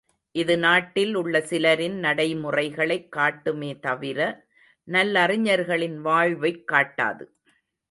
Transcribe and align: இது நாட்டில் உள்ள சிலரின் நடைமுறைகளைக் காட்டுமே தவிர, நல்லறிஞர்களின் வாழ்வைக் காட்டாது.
இது 0.31 0.57
நாட்டில் 0.57 1.13
உள்ள 1.15 1.39
சிலரின் 1.39 1.99
நடைமுறைகளைக் 1.99 3.09
காட்டுமே 3.15 3.79
தவிர, 3.79 4.45
நல்லறிஞர்களின் 4.87 5.95
வாழ்வைக் 5.95 6.63
காட்டாது. 6.71 7.25